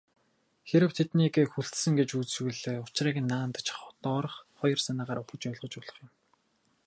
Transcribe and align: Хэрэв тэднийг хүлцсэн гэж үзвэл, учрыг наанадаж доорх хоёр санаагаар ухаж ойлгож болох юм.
Хэрэв 0.69 0.91
тэднийг 0.97 1.35
хүлцсэн 1.53 1.93
гэж 1.99 2.09
үзвэл, 2.21 2.61
учрыг 2.85 3.15
наанадаж 3.29 3.67
доорх 4.03 4.35
хоёр 4.59 4.79
санаагаар 4.85 5.19
ухаж 5.21 5.43
ойлгож 5.51 5.73
болох 5.77 5.97
юм. 6.05 6.09